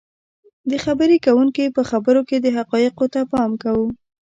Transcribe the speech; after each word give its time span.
د 0.71 0.73
خبرې 0.85 1.17
کوونکي 1.25 1.65
په 1.75 1.81
خبرو 1.89 2.21
کې 2.29 2.53
حقایقو 2.57 3.05
ته 3.13 3.21
پام 3.31 3.51
کوو 3.63 3.87